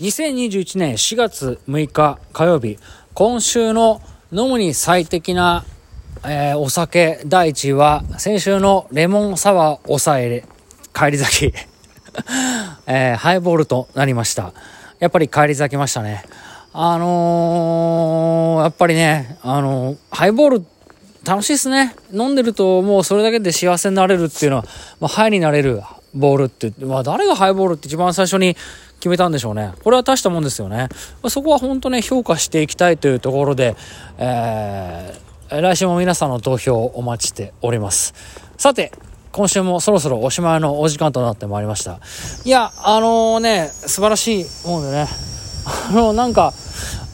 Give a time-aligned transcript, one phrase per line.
[0.00, 2.78] 2021年4月6日火曜日、
[3.12, 4.00] 今週の
[4.32, 5.66] 飲むに最適な、
[6.24, 10.44] えー、お酒第1位は、先週のレモンサワー抑え
[10.94, 11.54] 帰り咲き、
[12.88, 14.54] えー、ハイボールとなりました。
[15.00, 16.24] やっぱり帰り咲きましたね。
[16.72, 20.64] あのー、やっぱりね、あのー、ハイボール
[21.26, 21.94] 楽しいですね。
[22.10, 24.64] 飲んでるともうそれだけで幸せになれるっていうのは、
[24.98, 25.82] まあ、ハイになれる
[26.14, 28.56] ボールって、まあ、誰がハイボールって一番最初に
[29.00, 29.72] 決めたんでしょうね。
[29.82, 30.88] これは大したもんですよね。
[31.22, 33.74] ま、そこは本当ね、評価していきたいというところで、
[34.18, 38.14] えー、来週も皆さんの投票をお待ちしております。
[38.58, 38.92] さて、
[39.32, 41.98] 今週もそろそろおしまいのお時間となってまいりました。
[42.44, 45.08] いや、あのー、ね、素晴らしいもんでね、
[45.88, 46.52] あの、なんか、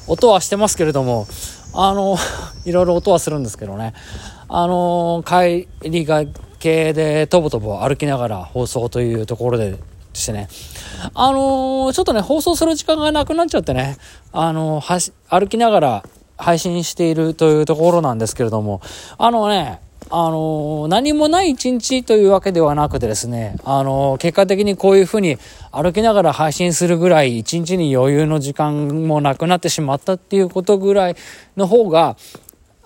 [0.09, 1.27] 音はしてますけれども、
[1.73, 2.17] あの、
[2.65, 3.95] いろいろ音はするんですけどね、
[4.49, 6.25] あの、帰りが
[6.59, 9.79] けでとぼとぼ歩きながら放送というところで
[10.17, 10.49] してね、
[11.15, 13.97] あのちょっとね、放送する時間がなくなっちゃってね、
[14.33, 14.83] あの
[15.29, 16.05] 歩きながら
[16.37, 18.81] 配信しているというところなんですけれども、
[19.19, 25.37] あのね、あの何もない一日というわけではなくてですね、あの結果的にこういうふうに
[25.73, 31.17] 歩きながら配信するぐらい一日に余裕の時間もなくなってしまったっていうことぐらい
[31.57, 32.17] の方が、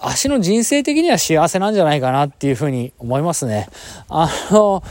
[0.02, 3.68] 足の人生的には幸せなんじゃないかなっていうふうに思いますね。
[4.08, 4.82] あの、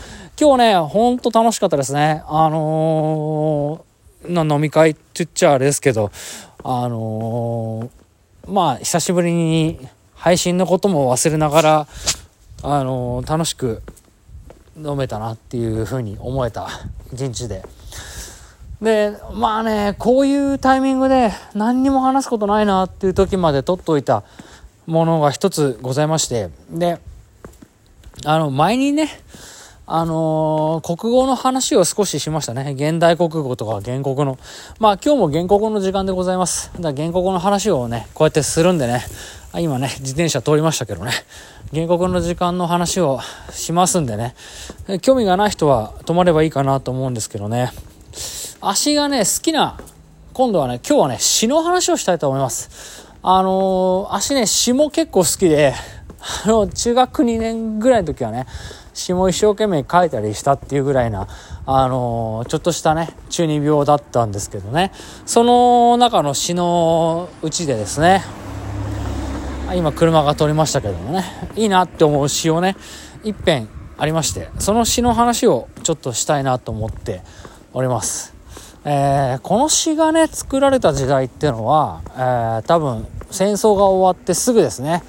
[0.41, 2.23] 今日ね、ほんと楽しかったですね。
[2.25, 6.11] あのー、の飲み会って言っちゃあれですけど、
[6.63, 11.87] あのー、まあ、久しぶりに配信のことも忘れながら、
[12.63, 13.81] あのー、楽しく
[14.77, 16.69] 飲めたなっていうふうに思えた
[17.11, 17.65] 一日で。
[18.81, 24.23] で、まあね、こういうタイミングで何にも話すことないなっていう時まで撮っといた
[24.85, 26.97] ものが一つございまして、で、
[28.23, 29.09] あの、前にね、
[29.91, 32.73] あのー、国語の話を少ししましたね。
[32.77, 34.37] 現代国語とか原告の。
[34.79, 36.69] まあ今日も原告の時間でございます。
[36.75, 39.01] だから原告の話をね、こうやってするんでね、
[39.57, 41.11] 今ね、自転車通りましたけどね、
[41.73, 43.19] 原告の時間の話を
[43.49, 44.35] しますんでね、
[45.01, 47.71] 興味がない人は止まればいいかなと思うんですけどね、
[48.61, 49.79] 足がね、好きな、
[50.33, 53.07] 今度はね、今日はね、詩の話をしたいと思います。
[53.23, 55.73] あのー、足ね、詩も結構好きで、
[56.45, 58.45] あの、中学2年ぐらいの時はね、
[58.99, 61.27] 詩も一生懸命書いたりしたっていうぐらいな、
[61.65, 64.91] あの、ちょっとしたね、中二病だったんですけどね、
[65.25, 68.23] その中の詩のうちでですね、
[69.75, 71.23] 今車が通りましたけどもね、
[71.55, 72.75] いいなって思う詩をね、
[73.23, 77.21] 一編ありまして、その詩の話をちょっとしたいなと思って
[77.73, 78.33] おります。
[78.85, 85.03] えー、この詩がね作られた時代っていうのは、えー、多分戦争が終わってすぐですね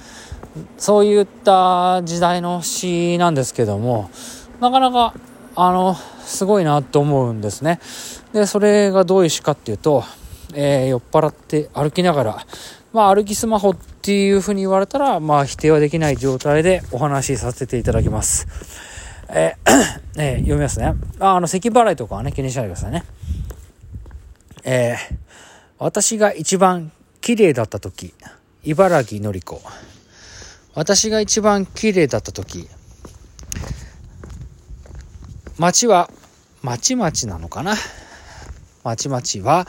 [0.77, 4.09] そういった時代の詩なんですけども
[4.59, 5.13] なかなか
[5.55, 7.79] あのすごいなと思うんですね。
[8.33, 10.03] でそれがどういう詩かっていうと、
[10.53, 12.45] えー、酔っ払って歩きながら
[12.93, 18.47] まあ歩きスマホっていうふうに言われたらまあ否定はできない状態でお話しさせていただきます。
[19.29, 19.71] えー
[20.17, 20.93] えー、読みますね。
[21.19, 23.03] ああの咳払いとかはね気にしないでくださいね。
[24.63, 25.15] えー、
[25.79, 28.13] 私が一番綺麗だった時、
[28.63, 29.61] 茨城のり子。
[30.73, 32.67] 私が一番綺麗だった時、
[35.57, 36.09] 町は、
[36.61, 37.75] まちまちなのかな？
[38.83, 39.67] まちまちは、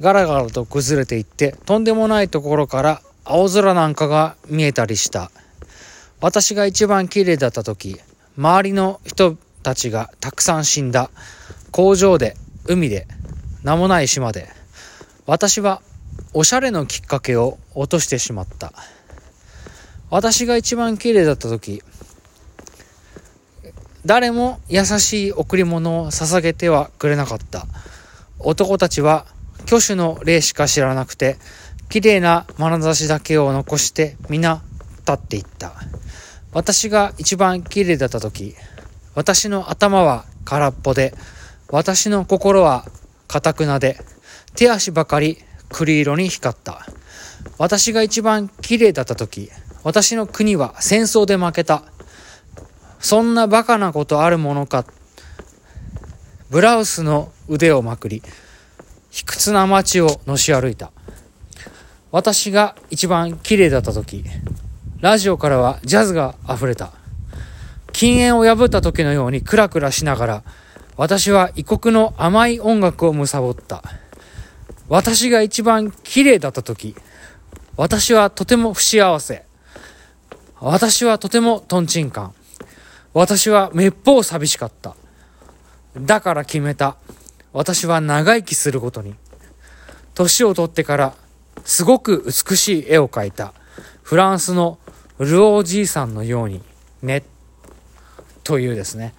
[0.00, 5.30] ガラガラと崩れていって、とんでもないところから青空なんかが見えたりした。
[6.20, 8.00] 私が一番綺麗だった時、
[8.36, 11.10] 周りの人たちがたくさん死んだ。
[11.70, 12.36] 工場で、
[12.66, 13.06] 海で、
[13.62, 14.48] 名もない島で
[15.26, 15.80] 私は
[16.34, 18.72] おしゃれのきっかけを落としてしまった
[20.14, 21.82] 私が一番綺麗だった時
[24.06, 27.66] 誰も優しい贈り物を捧げてはくれなかった
[28.38, 29.26] 男たちは
[29.66, 31.36] 挙手の礼しか知らなくて
[31.88, 34.62] 綺麗な眼差しだけを残して皆
[35.00, 35.72] 立っていった
[36.52, 38.54] 私が一番綺麗だった時
[39.16, 41.12] 私の頭は空っぽで
[41.68, 42.84] 私の心は
[43.26, 43.98] かたくなで、
[44.54, 45.38] 手足ばかり
[45.70, 46.86] 栗色に光った。
[47.58, 49.50] 私が一番綺麗だった時、
[49.84, 51.82] 私の国は戦争で負けた。
[52.98, 54.86] そんなバカなことあるものか。
[56.48, 58.22] ブラウスの腕をまくり、
[59.10, 60.90] 卑屈な街をのし歩いた。
[62.10, 64.24] 私が一番綺麗だった時、
[65.00, 66.92] ラジオからはジャズが溢れた。
[67.92, 70.44] 禁煙を破った時のようにクラクラしながら、
[70.96, 73.82] 私は異国の甘い音楽を貪った。
[74.88, 76.96] 私が一番綺麗だった時、
[77.76, 79.44] 私はとても不幸せ。
[80.66, 82.34] 私はとてもトンチンカン。
[83.12, 84.96] 私はめっぽう寂しかった。
[85.94, 86.96] だから決めた。
[87.52, 89.14] 私は長生きすることに。
[90.14, 91.14] 年を取ってから
[91.66, 93.52] すごく美しい絵を描いた
[94.02, 94.78] フランスの
[95.18, 96.62] ルオーじいさんのように
[97.02, 97.24] ね
[98.42, 99.12] というですね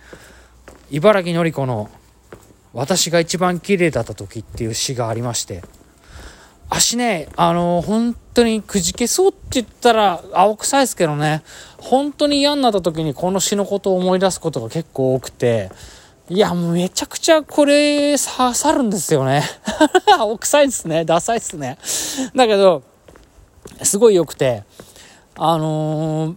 [0.90, 1.90] 茨城のり子の
[2.74, 5.64] 「私が一番綺麗だった時」っていう詩がありまして
[6.70, 11.44] 足ねあの本当にくじけそうって言ったら青臭いですけどね
[11.78, 15.70] 本当に嫌になった時にこの詩のことを思い出すことが結構多くて
[16.28, 19.44] いや、もうめちゃくちゃこれ刺さるんですよね。
[20.18, 21.06] 青臭いですね。
[21.06, 21.78] ダサいですね。
[22.36, 22.82] だけど、
[23.84, 24.64] すごい良くて、
[25.36, 26.36] あのー、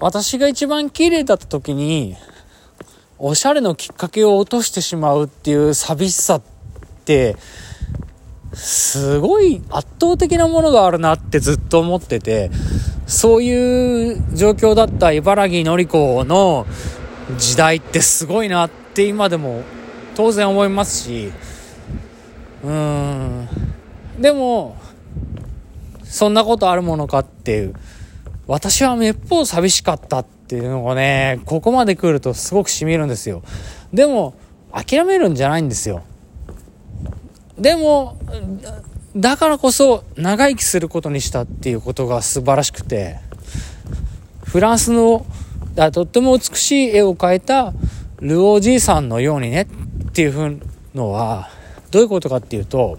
[0.00, 2.16] 私が一番綺麗だった時に、
[3.20, 6.42] おしゃれのきっかけを落としてしまうっていう寂しさっ
[7.04, 7.36] て、
[8.52, 12.50] すごい圧倒的なものがあるなってずっと思ってて、
[13.06, 16.66] そういう状況だった茨城のり子の
[17.38, 19.62] 時代ってすごいなって今でも
[20.14, 21.32] 当然思いますし、
[22.64, 23.48] うーん。
[24.18, 24.76] でも、
[26.04, 27.74] そんなことあるものかっていう。
[28.46, 33.42] 私はめっぽう寂しかったっていうのがね、ここまで来るとすごくしみるんですよ。
[33.92, 34.34] でも、
[34.72, 36.02] 諦めるんじゃないんですよ。
[37.60, 38.18] でも、
[39.14, 43.18] だからこそ長生きすることにしたっていうことが素晴らしくて、
[44.44, 45.26] フランスの
[45.74, 47.72] だとっても美しい絵を描いた
[48.20, 49.62] ルオーじいさんのようにね
[50.08, 50.60] っていうふう
[50.94, 51.48] のは
[51.90, 52.98] どういうことかっていうと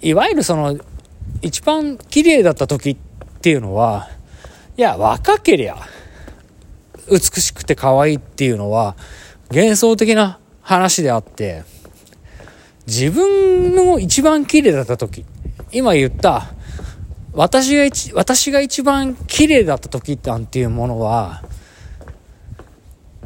[0.00, 0.78] いわゆるその
[1.42, 2.96] 一番綺麗だった時っ
[3.40, 4.08] ていうのは
[4.76, 5.76] いや若けりゃ
[7.10, 8.96] 美しくて可愛いっていうのは
[9.50, 11.64] 幻想的な話であって
[12.88, 15.26] 自分の一番綺麗だった時
[15.72, 16.48] 今言った
[17.34, 21.44] 私が一、私が一番綺麗だった時なんていうものは、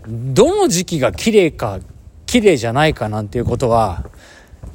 [0.06, 1.80] どの時期が綺麗か、
[2.26, 4.04] 綺麗じゃないかなんていうことは、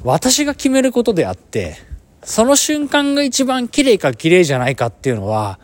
[0.02, 1.76] 私が決めることであって、
[2.24, 5.60] その瞬間が一番綺麗か綺麗じゃないかっていうのは、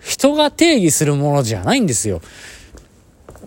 [0.00, 2.20] 人が定義するものじゃないんですよ。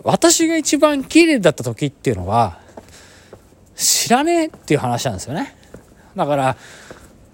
[0.02, 2.58] 私が一番綺麗だった時っていうのは、
[3.76, 5.54] 知らねえっていう話なんですよね。
[6.16, 6.56] だから、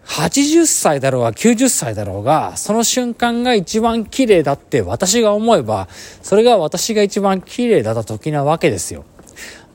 [0.08, 5.88] 80歳だろうが90歳だろうが、その瞬間が一番綺麗だって私が思えば、
[6.23, 9.05] それが私が一番綺麗だった時なわけですよ。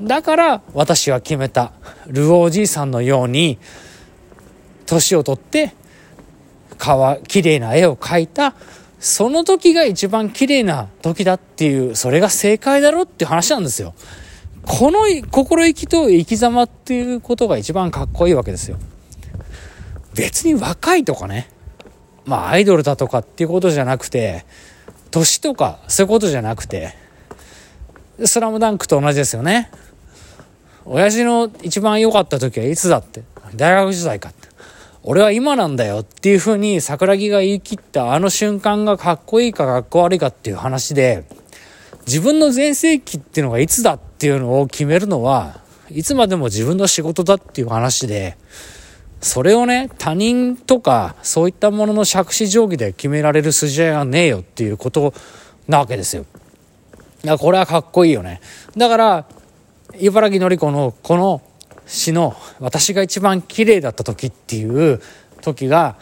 [0.01, 1.71] だから私は決めた。
[2.07, 3.59] ルオーじいさんのように、
[4.85, 5.73] 年をとって、
[6.77, 8.55] かわ、綺麗な絵を描いた、
[8.99, 13.93] その時が一番綺麗な時だっていう、それが正解だろうっていう話なんですよ。
[14.65, 14.99] この
[15.29, 18.77] 心意気と生き様っていうことが一番かっこいいわけですよ。
[20.15, 21.49] 別に若いとかね、
[22.25, 24.45] まあアイドルだとかっていうことじゃなくて、
[25.11, 26.95] 年とかそういうことじゃなくて、
[28.25, 29.69] スラムダンクと同じですよね。
[30.85, 33.23] 親父の一番良かった時はいつだって。
[33.55, 34.47] 大学時代かって。
[35.03, 41.25] 俺は今なんだよっていう風に桜木が言い切ったあの瞬間がかっこいいかかっこ悪いかっていう話で、
[42.05, 45.59] 自分の全盛期っていうのがいつだってていうのを決めるのは、
[45.91, 48.37] いつまでも自分の仕事だっていう話で、
[49.19, 55.13] それをね、他人とか、そういったものの杓子定規で決められる筋合いはねえよっていうこと
[55.67, 56.25] なわけですよ。
[57.25, 58.39] いや、これはかっこいいよね。
[58.77, 59.25] だから、
[59.99, 61.41] 茨城のり子のこの
[61.85, 65.01] 詩の私が一番綺麗だった時っていう
[65.41, 65.97] 時が、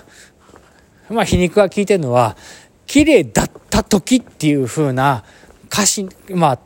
[1.09, 2.37] まあ皮肉が効いてるのは、
[2.85, 5.23] 綺麗だった時っていう風な
[5.71, 6.59] 歌詞、まあ、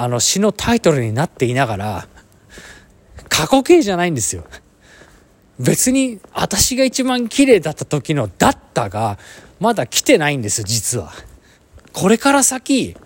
[0.00, 2.08] あの詩のタイトルになっていながら、
[3.28, 4.44] 過去形じゃないんですよ。
[5.58, 9.18] 別に私が一番綺麗だった時のだったが、
[9.58, 11.12] まだ来てないんです実は。
[11.92, 12.96] これから先、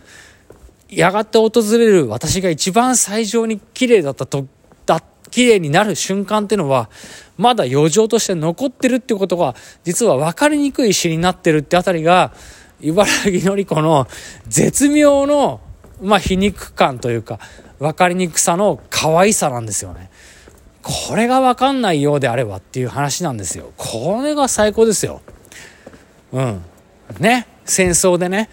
[0.90, 4.46] やがて訪れる私が一番最上に綺麗だったと、
[4.84, 6.90] だ、綺麗になる瞬間っていうのは、
[7.38, 12.34] まだ余剰として残ってるってことが、実は分かりにくい詩になってるってあたりが、
[12.82, 14.06] 茨城のり子の
[14.46, 15.62] 絶妙の、
[16.02, 17.38] まあ、皮肉感というか、
[17.78, 20.10] 分かりにくさの可愛さなんですよね。
[20.82, 23.72] これがわかんないようであればっていう話なんですよ。
[23.76, 25.20] これが最高ですよ。
[26.32, 26.64] うん。
[27.20, 27.46] ね。
[27.64, 28.50] 戦争でね、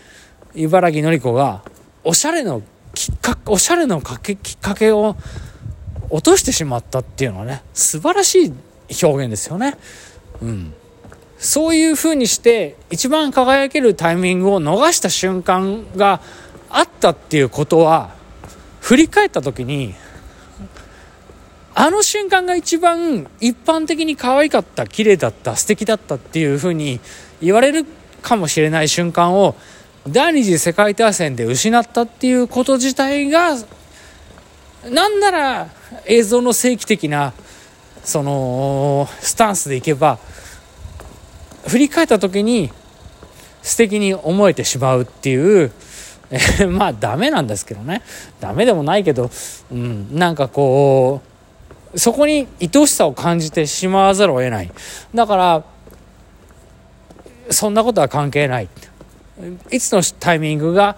[0.53, 1.63] 茨城のり子が、
[2.03, 2.61] おしゃれの
[2.93, 5.15] きっかけ、おしゃれのかけきっかけを
[6.09, 8.53] 落としてしまったっていうのはね、素晴らしい
[9.03, 9.75] 表現ですよね。
[10.41, 10.73] うん。
[11.39, 16.21] そういう風にして、一番輝けるタイミングを逃した瞬間が
[16.69, 18.11] あったっていうことは、
[18.81, 19.93] 振り返った時に、
[21.75, 26.99] あの瞬間が一番一般的に可愛かった、綺麗だった、素敵だったっていう風に
[27.41, 27.85] 言われる
[28.21, 29.55] かもしれない瞬間を
[30.07, 33.55] 第二次世界大戦で失ったっていうこと自体が、
[34.89, 35.69] なんなら
[36.05, 37.33] 映像の正規的な
[38.03, 40.19] そのスタンスでいけば
[41.67, 42.71] 振り返った時に
[43.61, 45.71] 素敵に思えてしまうっていう
[46.31, 48.01] え、 まあダメなんですけどね。
[48.39, 49.29] ダメでもないけど、
[49.71, 51.29] うん、なんかこう
[51.99, 54.71] そこに愛おしさを感じてしまわざるを得ない。
[55.13, 55.63] だから
[57.49, 58.69] そんなことは関係ない。
[59.71, 60.97] いつのタイミングが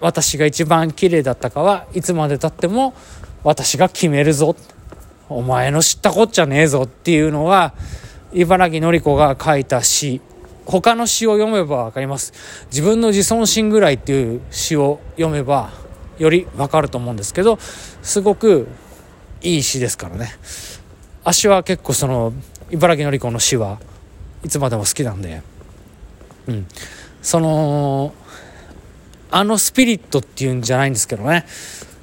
[0.00, 2.94] 私が一番綺麗だったかはいつまでたっても
[3.44, 4.56] 私が決めるぞ。
[5.28, 7.72] お前の知ったこっちゃねえぞっていうのは
[8.32, 10.20] 茨城のり子が書いた詩。
[10.66, 12.32] 他の詩を読めば分かります。
[12.70, 15.70] 自分の自尊心ぐらいっていう詩を読めば
[16.18, 17.58] より分かると思うんですけど
[18.02, 18.68] すごく
[19.42, 20.30] いい詩ですからね。
[21.24, 22.32] 足は結構その
[22.70, 23.78] 茨城のり子の詩は
[24.44, 25.42] いつまでも好きなんで。
[26.46, 26.66] うん。
[27.22, 28.14] その
[29.30, 31.46] あのスピリットっていうんじゃないんですけどね。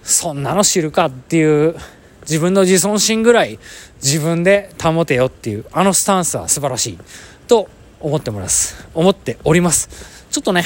[0.04, 1.76] そんなの知るかっていう
[2.22, 3.60] 自分の自尊心ぐらい
[4.02, 7.00] 自分で保てよっていうあのスタンスは素晴らしい。
[7.48, 7.70] と
[8.00, 8.88] 思ってます。
[8.94, 9.90] 思っております。
[10.30, 10.64] ちょっとね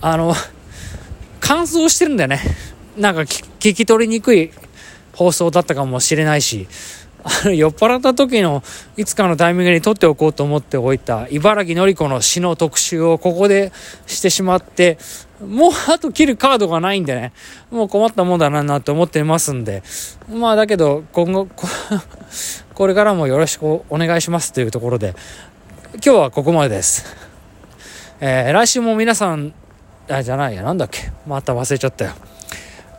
[0.00, 0.34] あの
[1.40, 2.40] 乾燥してるんだよね。
[2.96, 4.50] なんか聞き取りにくい
[5.14, 6.66] 放送だったかもしれないし
[7.22, 8.62] あの酔っ払った時の
[8.96, 13.72] いつかのタイミングに撮っておこうと思っておいた茨城のり子の詩の特集をここで
[14.06, 14.98] してしまって
[15.46, 17.32] もうあと切るカードがないんでね。
[17.70, 19.82] もう困ったもんだなと思ってますんで。
[20.30, 21.48] まあだけど今後
[22.74, 25.14] これからもよろしくお願いしますというところで
[25.92, 27.04] 今日はここまでです。
[28.20, 29.52] えー、来週も皆さん、
[30.08, 31.10] あ、じゃないや、なんだっけ？
[31.26, 32.12] また忘れちゃったよ。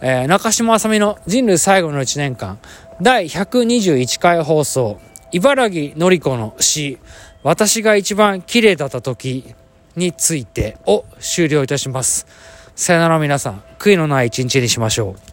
[0.01, 2.60] えー、中島あさみの人類最後の1年間、
[3.01, 5.00] 第121回放送、
[5.31, 6.98] 茨城のり子の詩、
[7.43, 9.55] 私が一番綺麗だった時
[9.95, 12.27] についてを終了いたします。
[12.75, 15.30] さよなら皆さん、悔いのない一日にしましょう。